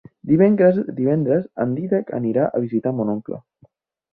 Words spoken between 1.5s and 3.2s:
en Dídac anirà a visitar mon